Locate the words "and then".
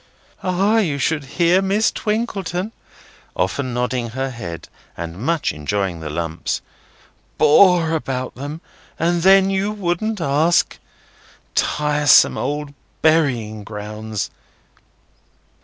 8.97-9.51